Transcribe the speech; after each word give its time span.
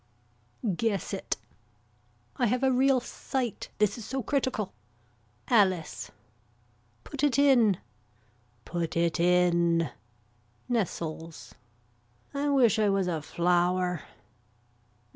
Guess 0.75 1.13
it. 1.13 1.37
I 2.37 2.47
have 2.47 2.63
a 2.63 2.71
real 2.71 2.99
sight. 2.99 3.69
This 3.77 3.99
is 3.99 4.03
so 4.03 4.23
critical. 4.23 4.73
Alice. 5.47 6.09
Put 7.03 7.23
it 7.23 7.37
in. 7.37 7.77
Put 8.65 8.97
it 8.97 9.19
in. 9.19 9.91
Nestles. 10.67 11.53
I 12.33 12.49
wish 12.49 12.79
I 12.79 12.89
was 12.89 13.05
a 13.07 13.21
flower. 13.21 14.01